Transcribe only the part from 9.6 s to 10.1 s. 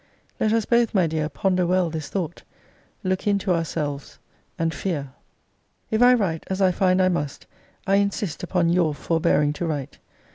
write.